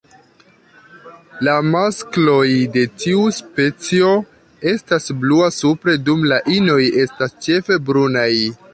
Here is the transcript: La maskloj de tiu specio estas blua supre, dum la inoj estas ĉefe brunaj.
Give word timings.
La 1.47 1.53
maskloj 1.75 2.47
de 2.77 2.85
tiu 3.03 3.27
specio 3.41 4.09
estas 4.75 5.13
blua 5.21 5.53
supre, 5.61 5.99
dum 6.09 6.29
la 6.33 6.45
inoj 6.59 6.83
estas 7.07 7.41
ĉefe 7.47 7.83
brunaj. 7.91 8.31